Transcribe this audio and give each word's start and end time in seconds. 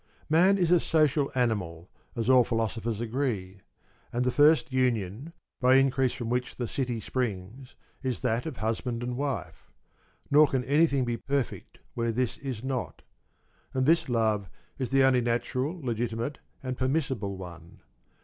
Man 0.31 0.57
is 0.57 0.71
a 0.71 0.79
social 0.79 1.31
animal, 1.35 1.87
as 2.15 2.21
1 2.25 2.25
20 2.25 2.31
all 2.35 2.43
philosophers 2.43 2.99
agree; 2.99 3.61
and 4.11 4.25
the 4.25 4.31
first 4.31 4.73
union, 4.73 5.31
by 5.59 5.75
increase 5.75 6.11
from 6.11 6.27
which 6.27 6.55
the 6.55 6.67
city 6.67 6.99
springs, 6.99 7.75
is 8.01 8.21
that 8.21 8.47
of 8.47 8.57
husband 8.57 9.03
and 9.03 9.15
wife; 9.15 9.69
nor 10.31 10.47
can 10.47 10.63
anything 10.63 11.05
be 11.05 11.17
perfect 11.17 11.77
where 11.93 12.11
this 12.11 12.37
is 12.39 12.63
not; 12.63 13.03
and 13.75 13.85
this 13.85 14.09
love 14.09 14.49
is 14.79 14.89
the 14.89 15.03
only 15.03 15.21
natural, 15.21 15.79
legitimate, 15.79 16.39
and 16.63 16.79
per 16.79 16.87
missible 16.87 17.37
one. 17.37 17.81